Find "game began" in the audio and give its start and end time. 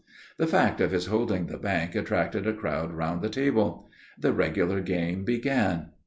4.81-5.89